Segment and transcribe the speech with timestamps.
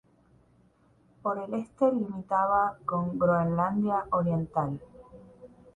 [1.21, 4.79] Por el este limitaba con Groenlandia Oriental.